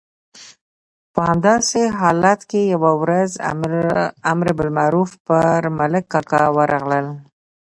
په 1.13 1.19
همداسې 1.29 1.81
حالت 1.99 2.39
کې 2.49 2.61
یوه 2.73 2.91
ورځ 3.01 3.31
امر 4.31 4.47
بالمعروف 4.57 5.11
پر 5.25 5.59
ملک 5.77 6.03
کاکا 6.13 6.43
ورغلل. 6.57 7.07